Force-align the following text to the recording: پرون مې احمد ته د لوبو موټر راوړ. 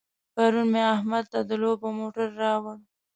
پرون 0.33 0.67
مې 0.73 0.81
احمد 0.95 1.25
ته 1.31 1.39
د 1.49 1.51
لوبو 1.61 1.87
موټر 1.99 2.27
راوړ. 2.41 2.77